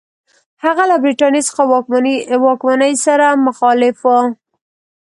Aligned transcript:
هغه 0.63 0.83
له 0.91 0.95
برټانیې 1.03 2.13
له 2.31 2.37
واکمنۍ 2.45 2.93
سره 3.05 3.25
مخالف 3.45 3.97
وو. 4.03 4.19